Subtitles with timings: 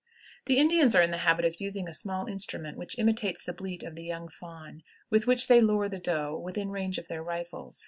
[0.47, 3.83] The Indians are in the habit of using a small instrument which imitates the bleat
[3.83, 4.81] of the young fawn,
[5.11, 7.79] with which they lure the doe within range of their rifles.